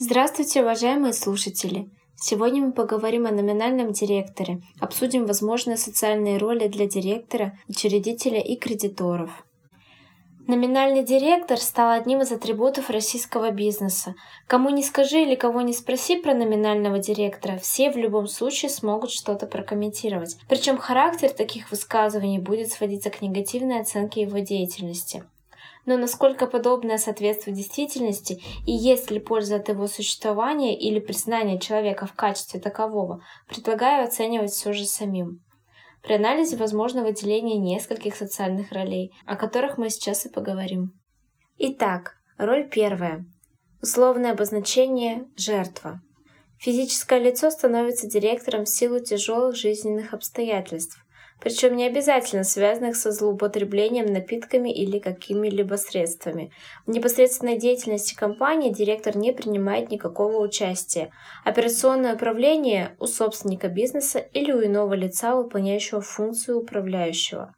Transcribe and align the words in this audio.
Здравствуйте, 0.00 0.62
уважаемые 0.62 1.12
слушатели! 1.12 1.90
Сегодня 2.14 2.64
мы 2.64 2.70
поговорим 2.70 3.26
о 3.26 3.32
номинальном 3.32 3.90
директоре, 3.90 4.62
обсудим 4.78 5.26
возможные 5.26 5.76
социальные 5.76 6.38
роли 6.38 6.68
для 6.68 6.86
директора, 6.86 7.58
учредителя 7.66 8.40
и 8.40 8.54
кредиторов. 8.54 9.44
Номинальный 10.46 11.02
директор 11.02 11.58
стал 11.58 11.90
одним 11.90 12.20
из 12.20 12.30
атрибутов 12.30 12.90
российского 12.90 13.50
бизнеса. 13.50 14.14
Кому 14.46 14.70
не 14.70 14.84
скажи 14.84 15.22
или 15.22 15.34
кого 15.34 15.62
не 15.62 15.72
спроси 15.72 16.16
про 16.16 16.32
номинального 16.32 17.00
директора, 17.00 17.58
все 17.58 17.90
в 17.90 17.96
любом 17.96 18.28
случае 18.28 18.70
смогут 18.70 19.10
что-то 19.10 19.48
прокомментировать. 19.48 20.36
Причем 20.48 20.78
характер 20.78 21.30
таких 21.30 21.72
высказываний 21.72 22.38
будет 22.38 22.70
сводиться 22.70 23.10
к 23.10 23.20
негативной 23.20 23.80
оценке 23.80 24.20
его 24.20 24.38
деятельности 24.38 25.24
но 25.88 25.96
насколько 25.96 26.46
подобное 26.46 26.98
соответствует 26.98 27.56
действительности 27.56 28.42
и 28.66 28.72
есть 28.72 29.10
ли 29.10 29.18
польза 29.18 29.56
от 29.56 29.70
его 29.70 29.86
существования 29.86 30.78
или 30.78 31.00
признания 31.00 31.58
человека 31.58 32.04
в 32.04 32.12
качестве 32.12 32.60
такового, 32.60 33.24
предлагаю 33.48 34.04
оценивать 34.04 34.50
все 34.50 34.74
же 34.74 34.84
самим. 34.84 35.42
При 36.02 36.12
анализе 36.12 36.58
возможно 36.58 37.02
выделение 37.02 37.56
нескольких 37.56 38.16
социальных 38.16 38.70
ролей, 38.70 39.12
о 39.24 39.34
которых 39.34 39.78
мы 39.78 39.88
сейчас 39.88 40.26
и 40.26 40.28
поговорим. 40.28 40.92
Итак, 41.56 42.16
роль 42.36 42.68
первая. 42.68 43.24
Условное 43.80 44.32
обозначение 44.32 45.24
«жертва». 45.36 46.02
Физическое 46.58 47.18
лицо 47.18 47.50
становится 47.50 48.06
директором 48.06 48.66
в 48.66 48.68
силу 48.68 49.00
тяжелых 49.00 49.56
жизненных 49.56 50.12
обстоятельств, 50.12 50.98
причем 51.40 51.76
не 51.76 51.86
обязательно 51.86 52.44
связанных 52.44 52.96
со 52.96 53.12
злоупотреблением 53.12 54.06
напитками 54.06 54.72
или 54.72 54.98
какими-либо 54.98 55.76
средствами. 55.76 56.52
В 56.86 56.90
непосредственной 56.90 57.58
деятельности 57.58 58.14
компании 58.14 58.72
директор 58.72 59.16
не 59.16 59.32
принимает 59.32 59.90
никакого 59.90 60.38
участия. 60.38 61.10
Операционное 61.44 62.14
управление 62.14 62.96
у 62.98 63.06
собственника 63.06 63.68
бизнеса 63.68 64.18
или 64.18 64.52
у 64.52 64.64
иного 64.64 64.94
лица, 64.94 65.36
выполняющего 65.36 66.00
функцию 66.00 66.58
управляющего. 66.58 67.54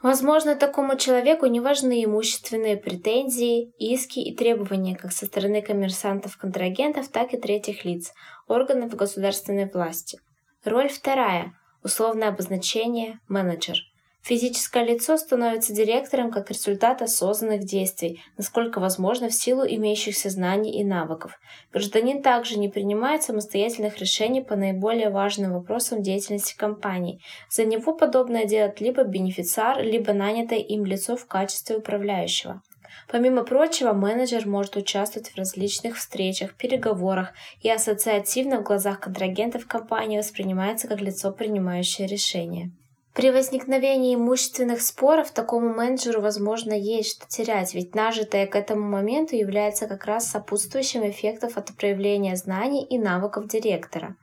Возможно, 0.00 0.54
такому 0.54 0.96
человеку 0.96 1.46
не 1.46 1.58
важны 1.58 2.04
имущественные 2.04 2.76
претензии, 2.76 3.72
иски 3.78 4.20
и 4.20 4.32
требования 4.32 4.94
как 4.94 5.10
со 5.10 5.26
стороны 5.26 5.60
коммерсантов-контрагентов, 5.60 7.08
так 7.08 7.34
и 7.34 7.36
третьих 7.36 7.84
лиц, 7.84 8.12
органов 8.46 8.94
государственной 8.94 9.68
власти. 9.68 10.20
Роль 10.64 10.88
вторая 10.88 11.52
Условное 11.88 12.28
обозначение– 12.28 13.18
менеджер. 13.28 13.78
Физическое 14.20 14.84
лицо 14.84 15.16
становится 15.16 15.72
директором 15.72 16.30
как 16.30 16.50
результат 16.50 17.00
осознанных 17.00 17.64
действий, 17.64 18.20
насколько 18.36 18.78
возможно 18.78 19.30
в 19.30 19.32
силу 19.32 19.64
имеющихся 19.64 20.28
знаний 20.28 20.78
и 20.78 20.84
навыков. 20.84 21.40
Гражданин 21.72 22.22
также 22.22 22.58
не 22.58 22.68
принимает 22.68 23.22
самостоятельных 23.22 23.96
решений 24.00 24.42
по 24.42 24.54
наиболее 24.54 25.08
важным 25.08 25.54
вопросам 25.54 26.02
деятельности 26.02 26.54
компании. 26.54 27.22
За 27.48 27.64
него 27.64 27.94
подобное 27.94 28.44
делает 28.44 28.82
либо 28.82 29.04
бенефициар, 29.04 29.82
либо 29.82 30.12
нанятое 30.12 30.58
им 30.58 30.84
лицо 30.84 31.16
в 31.16 31.24
качестве 31.24 31.78
управляющего. 31.78 32.60
Помимо 33.08 33.44
прочего, 33.44 33.92
менеджер 33.92 34.46
может 34.46 34.76
участвовать 34.76 35.30
в 35.30 35.36
различных 35.36 35.96
встречах, 35.96 36.54
переговорах 36.54 37.32
и 37.60 37.70
ассоциативно 37.70 38.60
в 38.60 38.64
глазах 38.64 39.00
контрагентов 39.00 39.66
компании 39.66 40.18
воспринимается 40.18 40.88
как 40.88 41.00
лицо, 41.00 41.32
принимающее 41.32 42.06
решения. 42.06 42.70
При 43.14 43.32
возникновении 43.32 44.14
имущественных 44.14 44.80
споров 44.80 45.32
такому 45.32 45.74
менеджеру, 45.74 46.20
возможно, 46.20 46.72
есть 46.72 47.16
что 47.16 47.26
терять, 47.26 47.74
ведь 47.74 47.94
нажитое 47.94 48.46
к 48.46 48.54
этому 48.54 48.88
моменту 48.88 49.34
является 49.34 49.88
как 49.88 50.04
раз 50.04 50.30
сопутствующим 50.30 51.08
эффектом 51.08 51.50
от 51.56 51.76
проявления 51.76 52.36
знаний 52.36 52.84
и 52.84 52.96
навыков 52.96 53.48
директора. 53.48 54.14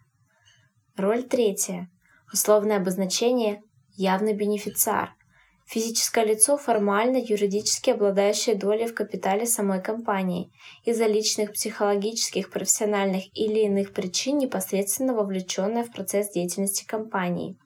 Роль 0.95 1.23
третья. 1.23 1.89
Условное 2.31 2.77
обозначение 2.77 3.61
«явный 3.97 4.33
бенефициар»– 4.33 5.13
Физическое 5.65 6.23
лицо 6.23 6.57
формально 6.57 7.17
юридически 7.17 7.89
обладающее 7.89 8.55
долей 8.55 8.85
в 8.85 8.93
капитале 8.93 9.47
самой 9.47 9.81
компании, 9.81 10.51
из-за 10.85 11.07
личных 11.07 11.53
психологических, 11.53 12.51
профессиональных 12.51 13.23
или 13.35 13.61
иных 13.61 13.91
причин 13.91 14.37
непосредственно 14.37 15.15
вовлеченное 15.15 15.83
в 15.83 15.91
процесс 15.91 16.29
деятельности 16.29 16.85
компании. 16.85 17.57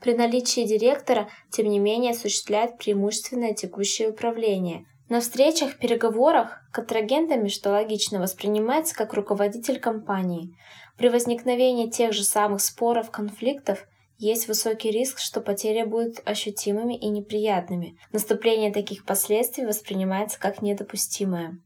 При 0.00 0.14
наличии 0.14 0.66
директора, 0.66 1.28
тем 1.50 1.68
не 1.68 1.78
менее, 1.78 2.10
осуществляет 2.10 2.78
преимущественное 2.78 3.54
текущее 3.54 4.10
управление. 4.10 4.84
На 5.08 5.20
встречах, 5.20 5.78
переговорах 5.78 6.60
контрагентами, 6.72 7.48
что 7.48 7.70
логично, 7.70 8.20
воспринимается 8.20 8.94
как 8.96 9.14
руководитель 9.14 9.78
компании. 9.78 10.56
При 10.98 11.08
возникновении 11.08 11.88
тех 11.88 12.12
же 12.12 12.24
самых 12.24 12.60
споров, 12.60 13.12
конфликтов– 13.12 13.86
есть 14.18 14.48
высокий 14.48 14.90
риск, 14.90 15.18
что 15.18 15.40
потери 15.40 15.84
будут 15.84 16.20
ощутимыми 16.24 16.96
и 16.96 17.08
неприятными. 17.08 17.98
Наступление 18.12 18.72
таких 18.72 19.04
последствий 19.04 19.66
воспринимается 19.66 20.40
как 20.40 20.62
недопустимое. 20.62 21.58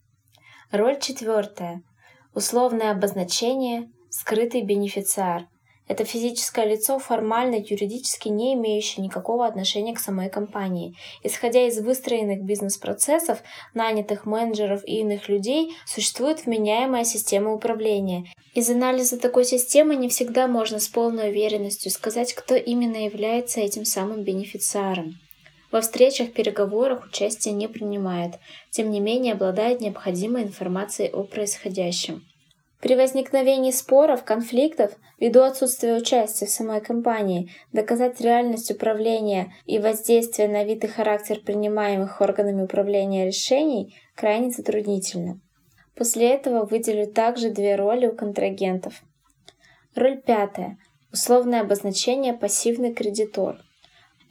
Роль 0.72 0.98
четвертая. 0.98 1.82
Условное 2.34 2.90
обозначение 2.90 3.90
«скрытый 4.08 4.62
бенефициар». 4.62 5.46
Это 5.90 6.04
физическое 6.04 6.66
лицо, 6.66 7.00
формально 7.00 7.56
юридически 7.56 8.28
не 8.28 8.54
имеющее 8.54 9.04
никакого 9.04 9.44
отношения 9.44 9.92
к 9.92 9.98
самой 9.98 10.30
компании. 10.30 10.94
Исходя 11.24 11.66
из 11.66 11.80
выстроенных 11.80 12.44
бизнес-процессов, 12.44 13.42
нанятых 13.74 14.24
менеджеров 14.24 14.84
и 14.86 15.00
иных 15.00 15.28
людей, 15.28 15.74
существует 15.86 16.46
вменяемая 16.46 17.02
система 17.02 17.52
управления. 17.52 18.26
Из 18.54 18.70
анализа 18.70 19.18
такой 19.18 19.44
системы 19.44 19.96
не 19.96 20.08
всегда 20.08 20.46
можно 20.46 20.78
с 20.78 20.86
полной 20.86 21.30
уверенностью 21.30 21.90
сказать, 21.90 22.34
кто 22.34 22.54
именно 22.54 23.04
является 23.06 23.58
этим 23.58 23.84
самым 23.84 24.22
бенефициаром. 24.22 25.18
Во 25.72 25.80
встречах, 25.80 26.32
переговорах 26.32 27.06
участие 27.06 27.52
не 27.52 27.66
принимает, 27.66 28.34
тем 28.70 28.92
не 28.92 29.00
менее 29.00 29.32
обладает 29.32 29.80
необходимой 29.80 30.44
информацией 30.44 31.10
о 31.10 31.24
происходящем. 31.24 32.22
При 32.80 32.94
возникновении 32.94 33.72
споров, 33.72 34.24
конфликтов, 34.24 34.92
ввиду 35.18 35.42
отсутствия 35.42 35.96
участия 35.96 36.46
в 36.46 36.50
самой 36.50 36.80
компании, 36.80 37.50
доказать 37.72 38.20
реальность 38.22 38.70
управления 38.70 39.52
и 39.66 39.78
воздействие 39.78 40.48
на 40.48 40.64
вид 40.64 40.82
и 40.84 40.86
характер 40.86 41.40
принимаемых 41.44 42.22
органами 42.22 42.62
управления 42.62 43.26
решений 43.26 43.94
крайне 44.14 44.50
затруднительно. 44.50 45.40
После 45.94 46.30
этого 46.30 46.64
выделю 46.64 47.06
также 47.06 47.50
две 47.50 47.76
роли 47.76 48.06
у 48.06 48.16
контрагентов. 48.16 49.02
Роль 49.94 50.22
пятая. 50.22 50.78
Условное 51.12 51.60
обозначение 51.60 52.32
«пассивный 52.32 52.94
кредитор». 52.94 53.58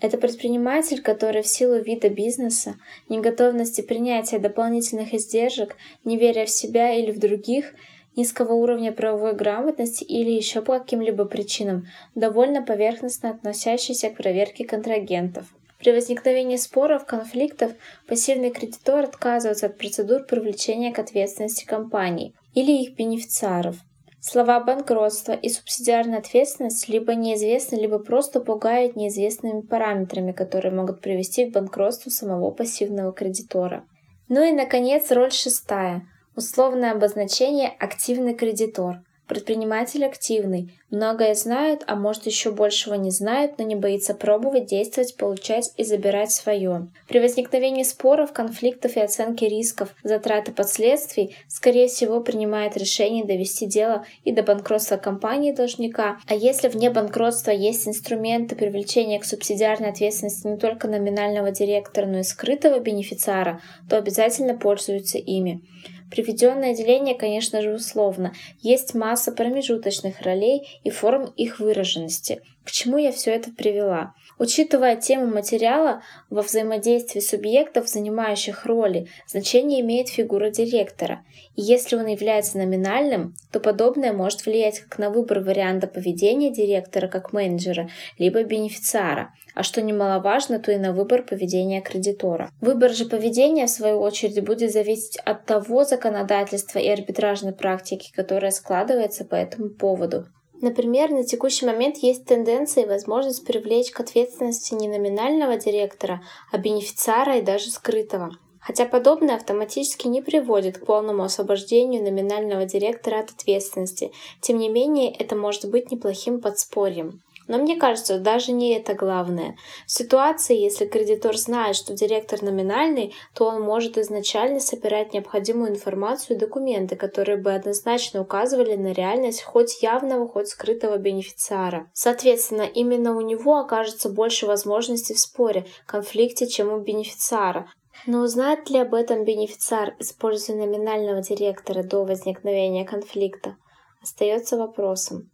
Это 0.02 0.18
предприниматель, 0.18 1.02
который 1.02 1.44
в 1.44 1.48
силу 1.48 1.76
вида 1.76 2.10
бизнеса, 2.10 2.76
неготовности 3.10 3.82
принятия 3.82 4.40
дополнительных 4.40 5.14
издержек, 5.14 5.76
неверия 6.06 6.46
в 6.46 6.50
себя 6.50 6.94
или 6.94 7.12
в 7.12 7.20
других– 7.20 7.76
низкого 8.20 8.54
уровня 8.54 8.92
правовой 8.92 9.34
грамотности 9.34 10.04
или 10.04 10.30
еще 10.32 10.62
по 10.62 10.78
каким-либо 10.78 11.24
причинам, 11.26 11.88
довольно 12.16 12.62
поверхностно 12.62 13.30
относящийся 13.30 14.10
к 14.10 14.18
проверке 14.18 14.66
контрагентов. 14.66 15.46
При 15.80 15.94
возникновении 15.94 16.58
споров, 16.58 17.06
конфликтов, 17.06 17.72
пассивный 18.08 18.52
кредитор 18.52 19.06
отказывается 19.06 19.68
от 19.68 19.78
процедур 19.78 20.26
привлечения 20.26 20.92
к 20.92 21.00
ответственности 21.00 21.66
компаний 21.66 22.36
или 22.54 22.74
их 22.74 22.98
бенефициаров. 22.98 23.78
Слова 24.20 24.60
банкротство 24.60 25.32
и 25.32 25.48
субсидиарная 25.48 26.20
ответственность 26.20 26.90
либо 26.90 27.16
неизвестны, 27.16 27.78
либо 27.78 28.00
просто 28.00 28.42
пугают 28.42 28.98
неизвестными 28.98 29.62
параметрами, 29.62 30.34
которые 30.34 30.74
могут 30.74 31.00
привести 31.00 31.46
к 31.46 31.54
банкротству 31.54 32.12
самого 32.12 32.52
пассивного 32.52 33.14
кредитора. 33.14 33.86
Ну 34.28 34.44
и, 34.44 34.52
наконец, 34.52 35.10
роль 35.12 35.32
шестая– 35.32 36.06
Условное 36.36 36.92
обозначение 36.92 37.70
«активный 37.80 38.34
кредитор». 38.34 39.02
Предприниматель 39.30 40.04
активный, 40.06 40.74
многое 40.90 41.36
знает, 41.36 41.84
а 41.86 41.96
может 41.96 42.26
еще 42.26 42.50
большего 42.50 42.96
не 42.96 43.12
знает, 43.12 43.60
но 43.60 43.64
не 43.64 43.76
боится 43.76 44.16
пробовать, 44.16 44.66
действовать, 44.66 45.16
получать 45.18 45.72
и 45.78 45.84
забирать 45.84 46.32
свое. 46.32 46.88
При 47.08 47.20
возникновении 47.20 47.84
споров, 47.84 48.34
конфликтов 48.34 48.98
и 48.98 49.00
оценки 49.00 49.46
рисков, 49.46 49.94
затрат 50.02 50.50
и 50.50 50.52
последствий, 50.52 51.36
скорее 51.48 51.90
всего, 51.90 52.22
принимает 52.22 52.76
решение 52.76 53.24
довести 53.24 53.68
дело 53.68 54.04
и 54.24 54.32
до 54.32 54.42
банкротства 54.42 54.98
компании 54.98 55.52
должника, 55.52 56.18
а 56.28 56.34
если 56.34 56.68
вне 56.68 56.90
банкротства 56.90 57.52
есть 57.52 57.88
инструменты 57.88 58.56
привлечения 58.56 59.20
к 59.20 59.26
субсидиарной 59.26 59.90
ответственности 59.90 60.48
не 60.48 60.58
только 60.58 60.88
номинального 60.88 61.52
директора, 61.52 62.08
но 62.08 62.18
и 62.18 62.24
скрытого 62.24 62.80
бенефициара, 62.80 63.62
то 63.88 63.96
обязательно 63.96 64.58
пользуются 64.58 65.20
ими. 65.20 65.62
Приведенное 66.10 66.76
деление, 66.76 67.16
конечно 67.16 67.62
же, 67.62 67.74
условно. 67.74 68.34
Есть 68.62 68.96
масса 68.96 69.32
промежуточных 69.32 70.22
ролей 70.22 70.80
и 70.84 70.90
форм 70.90 71.26
их 71.38 71.60
выраженности. 71.60 72.42
К 72.70 72.72
чему 72.72 73.00
я 73.00 73.12
все 73.12 73.32
это 73.32 73.50
привела? 73.50 74.14
Учитывая 74.38 74.96
тему 74.96 75.26
материала, 75.26 76.04
во 76.30 76.44
взаимодействии 76.44 77.20
субъектов, 77.20 77.90
занимающих 77.90 78.68
роли, 78.68 79.08
значение 79.28 79.82
имеет 79.82 80.08
фигура 80.08 80.52
директора. 80.52 81.26
И 81.56 81.64
если 81.64 81.96
он 81.96 82.06
является 82.06 82.60
номинальным, 82.60 83.34
то 83.52 83.60
подобное 83.60 84.14
может 84.14 84.46
влиять 84.46 84.82
как 84.82 85.00
на 85.00 85.10
выбор 85.10 85.40
варианта 85.40 85.88
поведения 85.88 86.52
директора 86.52 87.08
как 87.08 87.34
менеджера, 87.34 87.90
либо 88.20 88.44
бенефициара, 88.44 89.34
а 89.56 89.64
что 89.64 89.82
немаловажно, 89.82 90.60
то 90.60 90.72
и 90.72 90.78
на 90.78 90.94
выбор 90.94 91.24
поведения 91.24 91.82
кредитора. 91.82 92.52
Выбор 92.62 92.94
же 92.94 93.06
поведения, 93.06 93.66
в 93.66 93.72
свою 93.72 94.00
очередь, 94.00 94.46
будет 94.46 94.72
зависеть 94.72 95.18
от 95.26 95.48
того 95.48 95.86
законодательства 95.86 96.78
и 96.78 96.88
арбитражной 96.88 97.54
практики, 97.54 98.12
которая 98.16 98.52
складывается 98.52 99.26
по 99.26 99.34
этому 99.34 99.72
поводу. 99.72 100.28
Например, 100.62 101.10
на 101.10 101.24
текущий 101.24 101.66
момент 101.66 101.98
есть 101.98 102.26
тенденция 102.26 102.84
и 102.84 102.88
возможность 102.88 103.46
привлечь 103.46 103.92
к 103.92 104.00
ответственности 104.02 104.74
не 104.74 104.90
номинального 104.90 105.56
директора, 105.56 106.22
а 106.52 106.58
бенефициара 106.58 107.38
и 107.38 107.42
даже 107.42 107.70
скрытого. 107.70 108.32
Хотя 108.60 108.86
подобное 108.86 109.36
автоматически 109.36 110.08
не 110.08 110.22
приводит 110.22 110.78
к 110.78 110.86
полному 110.86 111.24
освобождению 111.24 112.04
номинального 112.04 112.66
директора 112.66 113.20
от 113.20 113.32
ответственности, 113.32 114.12
тем 114.42 114.58
не 114.58 114.68
менее 114.68 115.14
это 115.14 115.36
может 115.38 115.70
быть 115.70 115.92
неплохим 115.92 116.42
подспорьем. 116.42 117.22
Но 117.50 117.58
мне 117.58 117.78
кажется, 117.78 118.20
даже 118.20 118.52
не 118.52 118.76
это 118.76 118.94
главное. 118.94 119.58
В 119.88 119.92
ситуации, 119.92 120.56
если 120.56 120.86
кредитор 120.86 121.36
знает, 121.36 121.76
что 121.76 121.96
директор 121.96 122.44
номинальный, 122.44 123.16
то 123.34 123.46
он 123.46 123.64
может 123.64 123.98
изначально 123.98 124.60
собирать 124.60 125.14
необходимую 125.14 125.72
информацию 125.72 126.38
и 126.38 126.40
документы, 126.40 126.96
которые 126.96 127.40
бы 127.40 127.52
однозначно 127.52 128.22
указывали 128.22 128.76
на 128.76 128.94
реальность 128.94 129.42
хоть 129.42 129.82
явного, 129.82 130.28
хоть 130.28 130.50
скрытого 130.50 130.98
бенефициара. 130.98 131.90
Соответственно, 131.92 132.62
именно 132.62 133.18
у 133.18 133.22
него 133.22 133.58
окажется 133.58 134.10
больше 134.10 134.46
возможностей 134.46 135.16
в 135.16 135.20
споре, 135.20 135.66
конфликте, 135.88 136.46
чем 136.46 136.72
у 136.72 136.78
бенефициара, 136.78 137.68
но 138.06 138.22
узнает 138.22 138.70
ли 138.70 138.78
об 138.78 138.94
этом 138.94 139.26
бенефициар, 139.26 139.96
используя 139.98 140.56
номинального 140.56 141.24
директора 141.24 141.82
до 141.82 142.06
возникновения 142.06 142.86
конфликта, 142.86 143.56
остается 144.04 144.56
вопросом. 144.56 145.32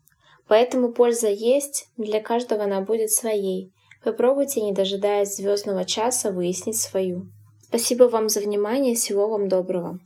Поэтому 0.47 0.91
польза 0.91 1.29
есть, 1.29 1.87
для 1.97 2.21
каждого 2.21 2.63
она 2.63 2.81
будет 2.81 3.11
своей. 3.11 3.73
Попробуйте, 4.03 4.61
не 4.61 4.73
дожидаясь 4.73 5.35
звездного 5.35 5.85
часа, 5.85 6.31
выяснить 6.31 6.77
свою. 6.77 7.27
Спасибо 7.63 8.03
вам 8.03 8.29
за 8.29 8.41
внимание, 8.41 8.95
всего 8.95 9.27
вам 9.27 9.47
доброго. 9.47 9.99